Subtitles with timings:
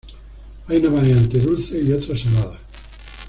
[0.65, 2.57] Hay una variante dulce y otra salada.